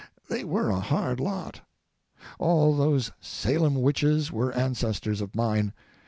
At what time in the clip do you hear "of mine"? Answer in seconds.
5.21-5.73